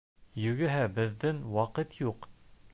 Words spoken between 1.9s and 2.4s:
юҡ.